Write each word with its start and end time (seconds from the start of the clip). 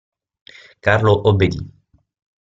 Carlo 0.79 1.21
obbedì. 1.29 1.59